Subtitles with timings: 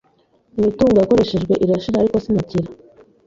[0.57, 2.67] imitungo yarakoreshejwe irashira ariko sinakira,